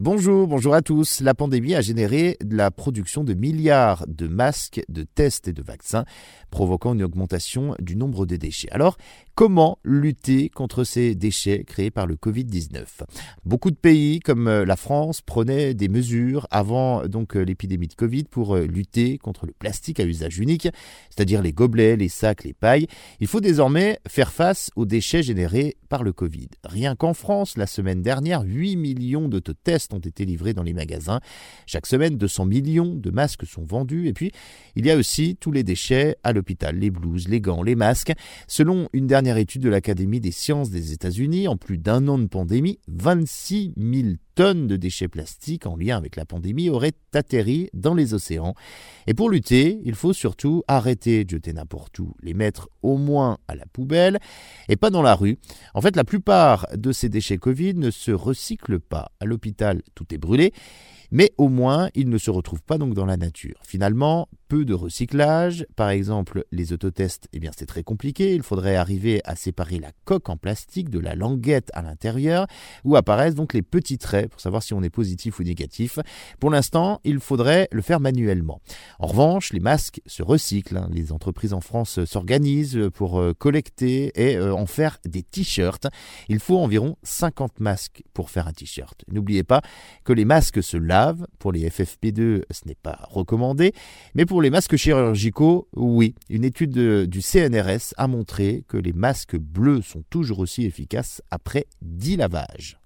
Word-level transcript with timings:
Bonjour, 0.00 0.46
bonjour 0.46 0.74
à 0.74 0.80
tous. 0.80 1.20
La 1.22 1.34
pandémie 1.34 1.74
a 1.74 1.80
généré 1.80 2.36
la 2.48 2.70
production 2.70 3.24
de 3.24 3.34
milliards 3.34 4.06
de 4.06 4.28
masques, 4.28 4.80
de 4.88 5.02
tests 5.02 5.48
et 5.48 5.52
de 5.52 5.60
vaccins, 5.60 6.04
provoquant 6.52 6.94
une 6.94 7.02
augmentation 7.02 7.74
du 7.80 7.96
nombre 7.96 8.24
de 8.24 8.36
déchets. 8.36 8.70
Alors, 8.70 8.96
comment 9.34 9.80
lutter 9.82 10.50
contre 10.50 10.84
ces 10.84 11.16
déchets 11.16 11.64
créés 11.64 11.90
par 11.90 12.06
le 12.06 12.14
Covid-19 12.14 12.84
Beaucoup 13.44 13.72
de 13.72 13.76
pays, 13.76 14.20
comme 14.20 14.46
euh, 14.46 14.64
la 14.64 14.76
France, 14.76 15.20
prenaient 15.20 15.74
des 15.74 15.88
mesures 15.88 16.46
avant 16.52 17.04
donc 17.08 17.34
euh, 17.34 17.40
l'épidémie 17.40 17.88
de 17.88 17.94
Covid 17.94 18.22
pour 18.30 18.54
euh, 18.54 18.66
lutter 18.66 19.18
contre 19.18 19.46
le 19.46 19.52
plastique 19.52 19.98
à 19.98 20.04
usage 20.04 20.38
unique, 20.38 20.68
c'est-à-dire 21.10 21.42
les 21.42 21.52
gobelets, 21.52 21.96
les 21.96 22.08
sacs, 22.08 22.44
les 22.44 22.54
pailles. 22.54 22.86
Il 23.18 23.26
faut 23.26 23.40
désormais 23.40 23.98
faire 24.06 24.30
face 24.30 24.70
aux 24.76 24.86
déchets 24.86 25.24
générés 25.24 25.76
par 25.88 26.04
le 26.04 26.12
Covid. 26.12 26.50
Rien 26.62 26.94
qu'en 26.94 27.14
France, 27.14 27.56
la 27.56 27.66
semaine 27.66 28.02
dernière, 28.02 28.42
8 28.42 28.76
millions 28.76 29.26
de 29.28 29.40
tests 29.40 29.87
ont 29.94 29.98
été 29.98 30.24
livrés 30.24 30.54
dans 30.54 30.62
les 30.62 30.72
magasins. 30.72 31.20
Chaque 31.66 31.86
semaine, 31.86 32.16
200 32.16 32.46
millions 32.46 32.94
de 32.94 33.10
masques 33.10 33.46
sont 33.46 33.64
vendus. 33.64 34.08
Et 34.08 34.12
puis, 34.12 34.32
il 34.76 34.86
y 34.86 34.90
a 34.90 34.96
aussi 34.96 35.36
tous 35.36 35.52
les 35.52 35.62
déchets 35.62 36.16
à 36.22 36.32
l'hôpital, 36.32 36.76
les 36.76 36.90
blouses, 36.90 37.28
les 37.28 37.40
gants, 37.40 37.62
les 37.62 37.74
masques. 37.74 38.12
Selon 38.46 38.88
une 38.92 39.06
dernière 39.06 39.36
étude 39.36 39.62
de 39.62 39.68
l'Académie 39.68 40.20
des 40.20 40.32
sciences 40.32 40.70
des 40.70 40.92
États-Unis, 40.92 41.48
en 41.48 41.56
plus 41.56 41.78
d'un 41.78 42.08
an 42.08 42.18
de 42.18 42.26
pandémie, 42.26 42.78
26 42.88 43.74
000 43.76 44.08
de 44.38 44.76
déchets 44.76 45.08
plastiques 45.08 45.66
en 45.66 45.76
lien 45.76 45.96
avec 45.96 46.14
la 46.14 46.24
pandémie 46.24 46.70
auraient 46.70 46.92
atterri 47.12 47.70
dans 47.74 47.94
les 47.94 48.14
océans. 48.14 48.54
Et 49.08 49.14
pour 49.14 49.30
lutter, 49.30 49.80
il 49.84 49.96
faut 49.96 50.12
surtout 50.12 50.62
arrêter 50.68 51.24
de 51.24 51.30
jeter 51.30 51.52
n'importe 51.52 51.98
où, 51.98 52.14
les 52.22 52.34
mettre 52.34 52.68
au 52.82 52.96
moins 52.98 53.38
à 53.48 53.56
la 53.56 53.66
poubelle 53.66 54.18
et 54.68 54.76
pas 54.76 54.90
dans 54.90 55.02
la 55.02 55.16
rue. 55.16 55.38
En 55.74 55.80
fait, 55.80 55.96
la 55.96 56.04
plupart 56.04 56.68
de 56.76 56.92
ces 56.92 57.08
déchets 57.08 57.38
Covid 57.38 57.74
ne 57.74 57.90
se 57.90 58.12
recyclent 58.12 58.80
pas. 58.80 59.10
À 59.18 59.24
l'hôpital, 59.24 59.82
tout 59.94 60.14
est 60.14 60.18
brûlé 60.18 60.52
mais 61.10 61.32
au 61.38 61.48
moins 61.48 61.88
ils 61.94 62.08
ne 62.08 62.18
se 62.18 62.30
retrouvent 62.30 62.62
pas 62.62 62.78
donc 62.78 62.94
dans 62.94 63.06
la 63.06 63.16
nature. 63.16 63.58
Finalement, 63.62 64.28
peu 64.48 64.64
de 64.64 64.74
recyclage, 64.74 65.66
par 65.76 65.90
exemple 65.90 66.44
les 66.52 66.72
autotests, 66.72 67.28
eh 67.32 67.38
bien 67.38 67.50
c'est 67.56 67.66
très 67.66 67.82
compliqué, 67.82 68.34
il 68.34 68.42
faudrait 68.42 68.76
arriver 68.76 69.20
à 69.24 69.36
séparer 69.36 69.78
la 69.78 69.92
coque 70.04 70.28
en 70.28 70.36
plastique 70.36 70.88
de 70.88 70.98
la 70.98 71.14
languette 71.14 71.70
à 71.74 71.82
l'intérieur, 71.82 72.46
où 72.84 72.96
apparaissent 72.96 73.34
donc 73.34 73.52
les 73.54 73.62
petits 73.62 73.98
traits 73.98 74.30
pour 74.30 74.40
savoir 74.40 74.62
si 74.62 74.74
on 74.74 74.82
est 74.82 74.90
positif 74.90 75.38
ou 75.38 75.42
négatif. 75.42 75.98
Pour 76.40 76.50
l'instant, 76.50 77.00
il 77.04 77.20
faudrait 77.20 77.68
le 77.72 77.82
faire 77.82 78.00
manuellement. 78.00 78.60
En 78.98 79.06
revanche, 79.06 79.52
les 79.52 79.60
masques 79.60 80.00
se 80.06 80.22
recyclent, 80.22 80.78
hein. 80.78 80.88
les 80.92 81.12
entreprises 81.12 81.52
en 81.52 81.60
France 81.60 82.04
s'organisent 82.04 82.88
pour 82.94 83.20
euh, 83.20 83.34
collecter 83.34 84.12
et 84.14 84.36
euh, 84.36 84.54
en 84.54 84.66
faire 84.66 84.98
des 85.04 85.22
t-shirts. 85.22 85.86
Il 86.28 86.40
faut 86.40 86.58
environ 86.58 86.96
50 87.02 87.60
masques 87.60 88.02
pour 88.14 88.30
faire 88.30 88.48
un 88.48 88.52
t-shirt. 88.52 89.04
N'oubliez 89.10 89.44
pas 89.44 89.60
que 90.04 90.12
les 90.12 90.24
masques 90.24 90.62
se 90.62 90.76
lavent 90.76 91.26
pour 91.38 91.52
les 91.52 91.68
FFP2, 91.68 92.42
ce 92.50 92.66
n'est 92.66 92.74
pas 92.74 92.98
recommandé. 93.10 93.72
Mais 94.14 94.26
pour 94.26 94.37
les 94.40 94.50
masques 94.50 94.76
chirurgicaux, 94.76 95.68
oui. 95.74 96.14
Une 96.28 96.44
étude 96.44 97.06
du 97.06 97.22
CNRS 97.22 97.94
a 97.96 98.06
montré 98.06 98.64
que 98.68 98.76
les 98.76 98.92
masques 98.92 99.36
bleus 99.36 99.82
sont 99.82 100.02
toujours 100.10 100.40
aussi 100.40 100.64
efficaces 100.64 101.22
après 101.30 101.66
10 101.82 102.16
lavages. 102.16 102.77